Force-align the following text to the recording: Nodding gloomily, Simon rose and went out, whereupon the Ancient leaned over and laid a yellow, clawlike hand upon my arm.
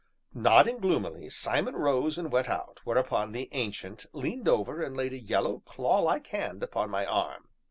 Nodding 0.33 0.79
gloomily, 0.79 1.29
Simon 1.29 1.75
rose 1.75 2.17
and 2.17 2.31
went 2.31 2.49
out, 2.49 2.79
whereupon 2.85 3.33
the 3.33 3.49
Ancient 3.51 4.07
leaned 4.15 4.47
over 4.47 4.81
and 4.81 4.97
laid 4.97 5.13
a 5.13 5.19
yellow, 5.19 5.59
clawlike 5.67 6.25
hand 6.25 6.63
upon 6.63 6.89
my 6.89 7.05
arm. 7.05 7.49